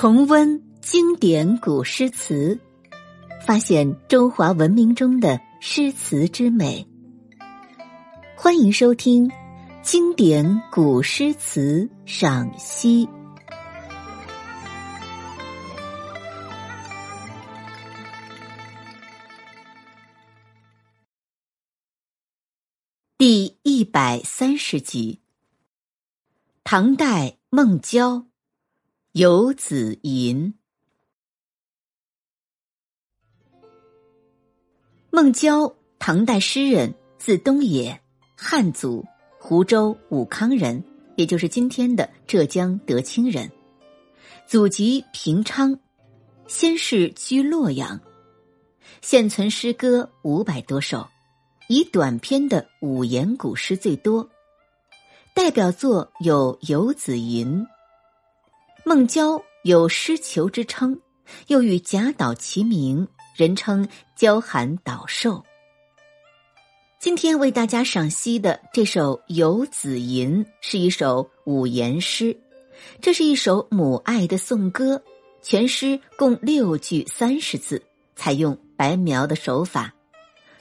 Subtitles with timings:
[0.00, 2.56] 重温经典古诗词，
[3.44, 6.86] 发现中华文明中的诗词之美。
[8.36, 9.28] 欢迎收听
[9.82, 13.06] 《经典古诗词赏析》
[23.16, 25.18] 第一百三十集。
[26.62, 28.28] 唐代孟郊。
[29.18, 30.54] 游子吟。
[35.10, 38.00] 孟郊，唐代诗人，字东野，
[38.36, 39.04] 汉族，
[39.40, 40.84] 湖州武康人，
[41.16, 43.50] 也就是今天的浙江德清人。
[44.46, 45.76] 祖籍平昌，
[46.46, 48.00] 先世居洛阳。
[49.02, 51.04] 现存诗歌五百多首，
[51.68, 54.30] 以短篇的五言古诗最多。
[55.34, 57.66] 代表作有《游子吟》。
[58.88, 60.98] 孟郊有诗囚之称，
[61.48, 65.44] 又与贾岛齐名，人称“郊寒岛寿”。
[66.98, 72.34] 今天为大家赏析的这首《游子吟》是一首五言诗，
[73.02, 75.02] 这是一首母爱的颂歌。
[75.42, 77.82] 全诗共六句三十字，
[78.16, 79.92] 采用白描的手法，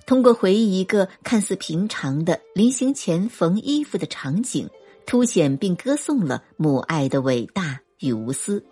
[0.05, 4.69] 通过回忆一个看似平常的临行前缝衣服的场景，
[5.05, 7.66] 凸显并歌颂了母爱的伟大。
[7.99, 8.63] 与无私，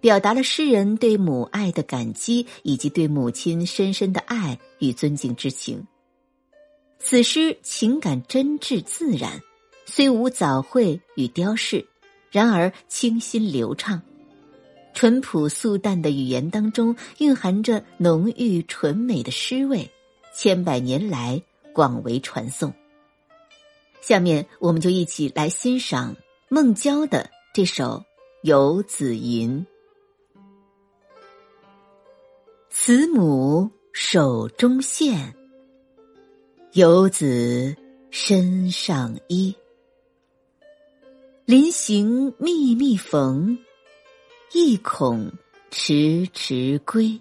[0.00, 5.86] 表达了诗人对母爱的感激，以及对母亲深深的爱与尊敬之情。
[6.98, 9.40] 此诗情感真挚自然，
[9.86, 11.86] 虽无藻绘与雕饰，
[12.30, 14.02] 然而清新流畅。
[14.92, 19.90] 淳朴素淡的语言当中，蕴含着浓郁纯美的诗味，
[20.34, 21.40] 千百年来
[21.72, 22.74] 广为传颂。
[24.02, 26.16] 下面，我们就一起来欣赏
[26.48, 28.04] 孟郊的这首。
[28.42, 29.66] 游子吟，
[32.70, 35.34] 慈母手中线，
[36.72, 37.76] 游子
[38.10, 39.54] 身上衣。
[41.44, 43.58] 临行密密缝，
[44.54, 45.30] 意恐
[45.70, 47.20] 迟迟归。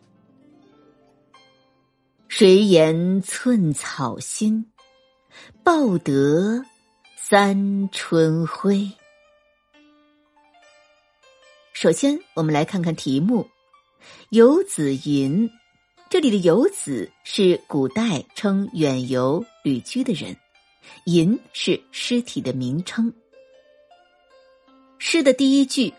[2.30, 4.72] 谁言寸草心，
[5.66, 6.64] 报得
[7.18, 8.90] 三春晖。
[11.82, 13.44] 首先，我们来看看题目，
[14.32, 15.48] 《游子吟》。
[16.10, 20.36] 这里的“游子”是古代称远游旅居的人
[21.08, 23.14] ，“吟”是诗体的名称。
[24.98, 25.94] 诗的第一句：“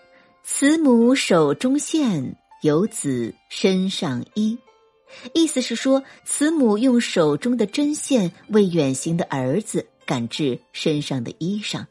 [0.44, 4.58] 慈母手中线，游子身上衣”，
[5.32, 11.86] 意思是说，慈母用手中的针线为远行的儿子赶制身上的衣裳。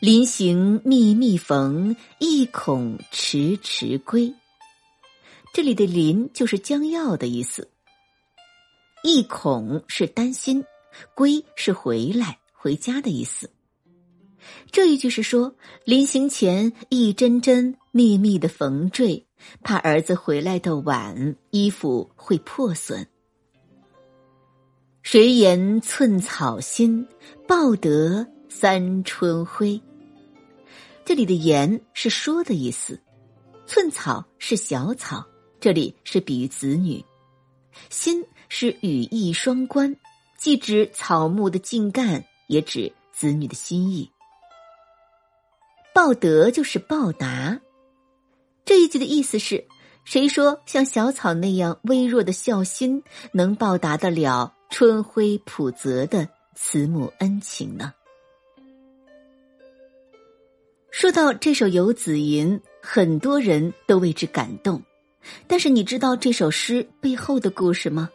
[0.00, 4.32] 临行密密缝，意恐迟迟归。
[5.52, 7.68] 这里的“临”就是将要的意思。
[9.02, 10.64] 意恐是担心，
[11.16, 13.50] 归是回来、回家的意思。
[14.70, 19.26] 这一句是说，临行前一针针密密的缝缀，
[19.64, 23.08] 怕儿子回来的晚，衣服会破损。
[25.02, 27.08] 谁言寸草心，
[27.48, 29.80] 报得三春晖。
[31.04, 33.00] 这里的“言”是说的意思
[33.66, 35.26] ，“寸草”是小草，
[35.60, 36.98] 这里是比喻子女
[37.90, 39.96] ；“心”是语义双关，
[40.38, 44.10] 既指草木的茎干，也指子女的心意。
[45.94, 47.60] 报德就是报答，
[48.64, 49.66] 这一句的意思是：
[50.04, 57.92] 谁说像小草那样微弱的孝心能报答得了春晖普泽的慈母恩情呢？
[60.98, 64.82] 说到这首《游子吟》，很多人都为之感动。
[65.46, 68.10] 但是你知道这首诗背后的故事吗？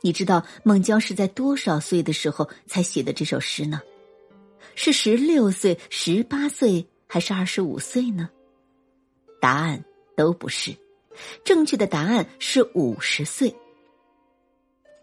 [0.00, 3.80] 你知道孟郊是在多少岁的时候才写的这首诗呢？
[4.74, 8.28] 是十六岁、十八岁，还是二十五岁呢？
[9.40, 9.84] 答案
[10.16, 10.74] 都不是，
[11.44, 13.54] 正确的答案是五十岁。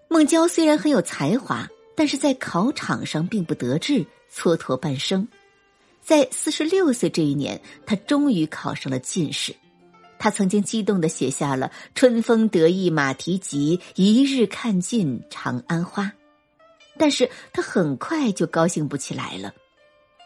[0.10, 5.25] 孟郊虽然很有才华，但是在考场上并不得志，蹉跎半生。
[6.01, 9.56] 在四十六岁这一年，他终于考上了进士。
[10.18, 16.12] 他曾经激动的写下了“春风得意马蹄疾，一日看尽长安花”。
[16.98, 19.53] 但是他很快就高兴不起来了。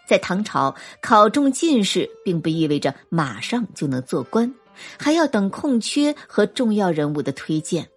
[0.08, 4.54] 在唐朝，考中进士并不意味着马上就能做官，
[4.98, 7.88] 还要等空缺和重要人物的推荐。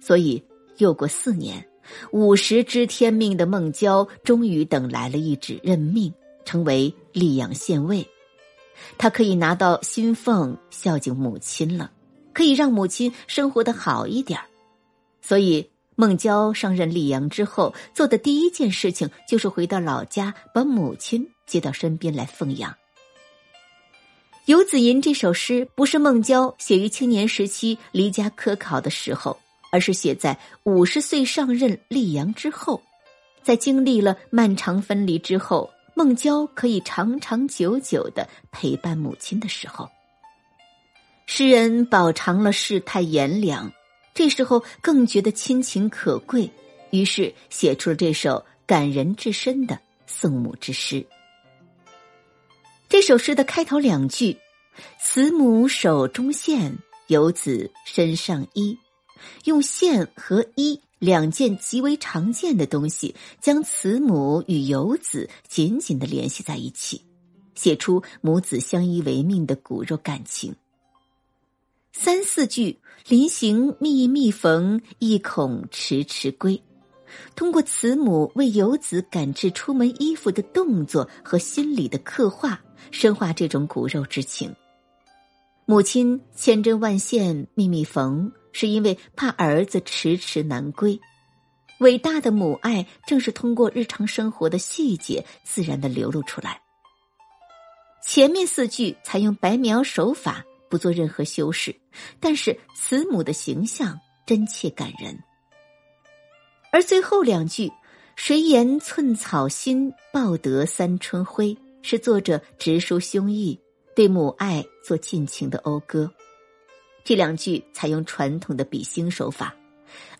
[0.00, 0.42] 所以
[0.78, 1.66] 又过四年，
[2.12, 6.12] 五十知天命的孟郊终于等来了一纸任命。
[6.44, 8.06] 成为溧阳县尉，
[8.98, 11.90] 他可以拿到薪俸孝敬母亲了，
[12.32, 14.40] 可以让母亲生活的好一点
[15.22, 22.70] 所以，孟郊上任溧阳之后，做的第一件事情就是回到老家，把母亲接到身边来奉养。
[24.46, 29.38] 《游子吟》这首诗不是孟郊写于青年时期离家科考的时候，
[29.72, 32.82] 而是写在五十岁上任溧阳之后，
[33.42, 35.70] 在经历了漫长分离之后。
[35.94, 39.88] 孟郊可以长长久久的陪伴母亲的时候，
[41.26, 43.72] 诗人饱尝了世态炎凉，
[44.12, 46.50] 这时候更觉得亲情可贵，
[46.90, 51.06] 于是写出了这首感人至深的送母之诗。
[52.88, 54.36] 这首诗的开头两句
[55.00, 56.76] ：“慈母手中线，
[57.06, 58.76] 游子身上衣”，
[59.44, 60.80] 用线和衣。
[61.04, 67.04] 两件极为常见的东西，将慈母与游子紧紧的联系在一起，
[67.54, 70.56] 写出母子相依为命的骨肉感情。
[71.92, 76.62] 三四句“临行密密缝，意恐迟迟归”，
[77.36, 82.58] 通过慈母为游子赶制出门衣服的动作和心理的刻画，
[82.90, 84.50] 深化这种骨肉之情。
[85.66, 88.32] 母亲千针万线，密密缝。
[88.54, 90.98] 是因为怕儿子迟迟难归，
[91.80, 96.62] 伟大的母爱正是通过日常生活的细节自然的流露出来。
[98.06, 101.74] 前面四句采用白描手法，不做任何修饰，
[102.20, 105.18] 但是慈母的形象真切感人。
[106.70, 107.72] 而最后两句
[108.14, 113.58] “谁言寸草心，报得三春晖”，是作者直抒胸臆，
[113.96, 116.12] 对母爱做尽情的讴歌。
[117.04, 119.54] 这两句采用传统的比兴手法，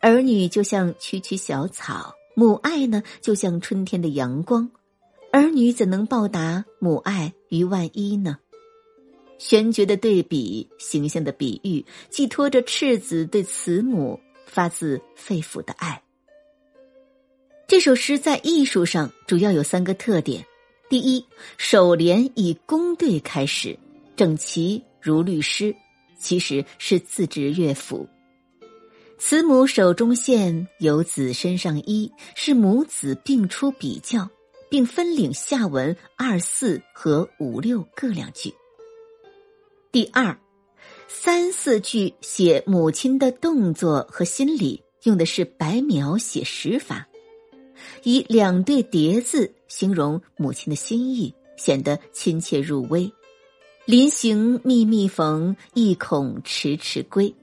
[0.01, 4.71] 儿女就像区区小草，母爱呢就像春天的阳光，
[5.33, 8.37] 儿女怎能报答母爱于万一呢？
[9.39, 16.03] 玄绝的对比，形象的比喻，寄托着赤子对慈母发自肺腑的爱。
[17.67, 20.45] 这首诗在艺术上主要有三个特点：
[20.91, 21.25] 第一，
[21.57, 23.79] 首联以宫对开始，
[24.15, 25.75] 整齐如律诗。
[26.25, 28.09] 其实是自制乐府。
[29.19, 34.29] 慈母手中线，游子身上衣，是母子并出比较，
[34.71, 38.53] 并分领下文二四和五六各两句。
[39.93, 40.37] 第二，
[41.09, 47.07] 三四句写母亲的动作和心理，用的是白描写实法，
[48.03, 53.13] 以两对叠字形容母亲的心意，显得亲切入微。
[53.87, 57.35] 临行密密缝，意恐迟迟归。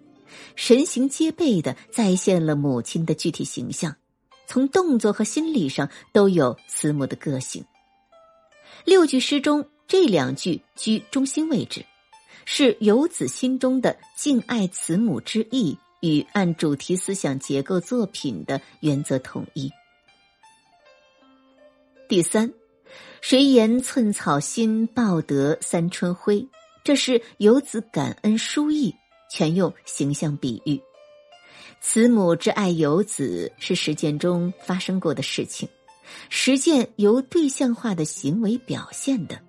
[0.56, 3.96] 神形皆备的再现了母亲的具体形象，
[4.48, 7.64] 从动作和心理上都有慈母的个性。
[8.86, 11.86] 六句诗中这两句居中心位置，
[12.46, 19.72] 是游子心中的敬爱慈母之意与按主题思想结构作品的原则统一。
[22.10, 22.52] 第三。
[23.22, 26.48] 谁言寸草心，报得三春晖？
[26.84, 28.96] 这是游子感恩书意，
[29.30, 30.82] 全用形象比喻。
[31.80, 35.70] 慈母之爱游子，是实践中发生过的事情，
[36.30, 39.40] 实践由对象化的行为表现的。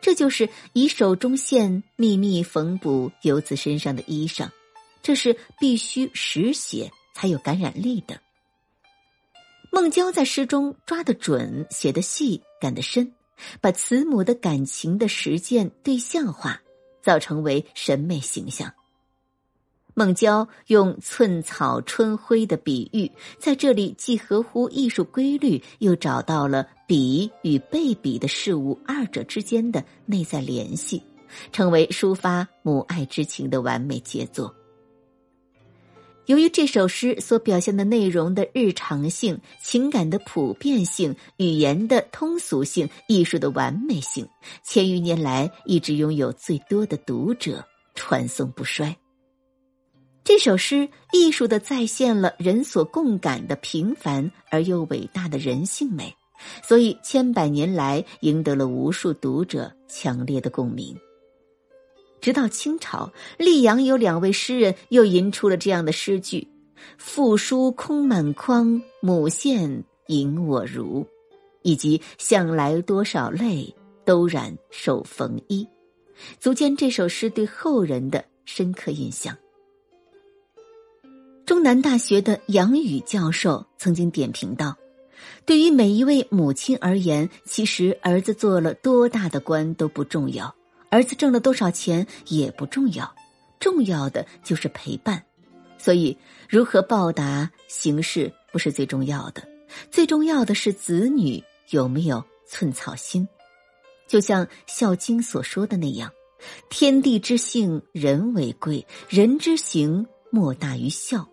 [0.00, 4.48] 这就是以手中线秘密缝补游子身上的衣裳，
[5.02, 8.20] 这是必须实写才有感染力的。
[9.70, 13.12] 孟郊在诗中抓得准，写得细，感得深，
[13.60, 16.62] 把慈母的感情的实践对象化，
[17.02, 18.72] 造成为审美形象。
[19.94, 31.02] 孟郊用寸草春晖的比喻，在这里既合乎艺术规律，又找到了比与被比的事物二者之间的内在联系，
[31.52, 34.54] 成为抒发母爱之情的完美杰作。
[36.26, 44.26] 由于这首诗所表现的内容的日常性、情感的普遍性、语言的通俗性、艺术的完美性，
[44.64, 47.62] 千余年来一直拥有最多的读者，
[47.94, 48.96] 传颂不衰。
[50.24, 56.14] 这首诗艺术的再现了人所共感的平凡而又伟大的人性美，
[56.62, 60.96] 所以千百年来赢得了无数读者强烈的共鸣。
[62.24, 66.48] 直到清朝，溧阳有两位诗人又吟出了这样的诗句
[66.96, 71.06] ：“父书空满筐，母线引我如。”
[71.60, 73.74] 以及“向来多少泪，
[74.06, 75.68] 都染手缝衣”，
[76.40, 79.36] 足见这首诗对后人的深刻印象。
[81.44, 84.74] 中南大学的杨宇教授曾经点评道
[85.44, 90.54] ：“对于每一位母亲而言，其实儿子做了多大的官都不重要。”
[90.94, 93.12] 儿子挣了多少钱也不重要，
[93.58, 95.20] 重要的就是陪伴。
[95.76, 96.16] 所以，
[96.48, 99.42] 如何报答形式不是最重要的，
[99.90, 103.26] 最重要的是子女有没有寸草心。
[104.06, 106.12] 就像《孝经》所说的那样
[106.70, 111.28] ：“天地之性，人为贵；人之行，莫大于孝。”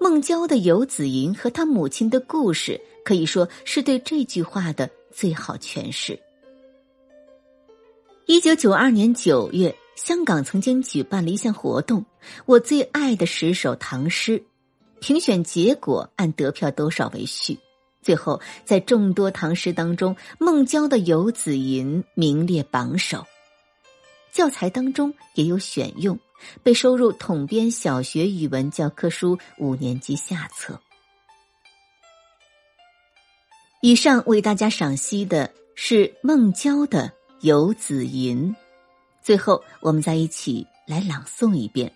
[0.00, 6.18] 孟郊的游子吟和他母亲的故事，可以说是对这句话的最好诠释。
[8.26, 12.04] 一九九二年九月，香港曾经举办了一项活动——
[12.44, 14.42] 我最爱的十首唐诗。
[14.98, 17.56] 评选结果按得票多少为序，
[18.02, 23.24] 最后在众多唐诗当中，孟郊的游子吟名列榜首。
[24.32, 26.18] 教材当中也有选用。
[26.62, 30.78] 被收入统编小学语文教科书五年级下册。
[33.80, 37.08] 以上为大家赏析的是孟郊的
[37.40, 38.54] 《游子吟》，
[39.22, 41.92] 最后我们再一起来朗诵一遍：“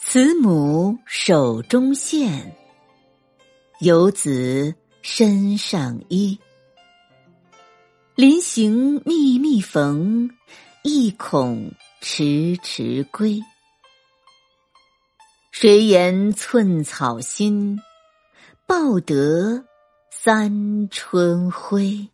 [0.00, 2.54] 慈母手中线，
[3.80, 6.38] 游子身上衣。
[8.14, 10.30] 临行密密缝。”
[10.86, 13.40] 意恐迟迟归，
[15.50, 17.80] 谁言寸草心，
[18.66, 19.64] 报得
[20.26, 22.08] 三春晖。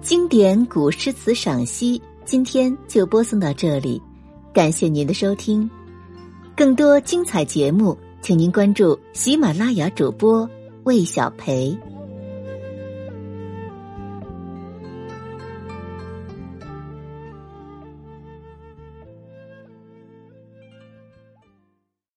[0.00, 4.00] 经典古诗词赏析，今天就播送到这里，
[4.54, 5.68] 感谢您的收听。
[6.56, 10.48] 更多精彩节目，请您关注喜马拉雅主播
[10.84, 11.76] 魏小培。